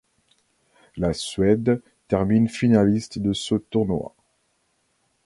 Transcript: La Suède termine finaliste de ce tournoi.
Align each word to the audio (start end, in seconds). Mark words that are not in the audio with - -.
La 0.97 1.13
Suède 1.13 1.79
termine 2.07 2.49
finaliste 2.49 3.19
de 3.19 3.33
ce 3.33 3.53
tournoi. 3.53 4.15